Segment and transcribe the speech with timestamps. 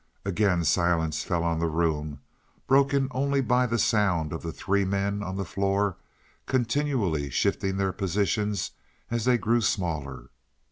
[0.25, 2.21] Again silence fell on the room,
[2.65, 5.95] broken only by the sound of the three men on the floor
[6.47, 8.71] continually shifting their positions
[9.11, 10.31] as they grew smaller.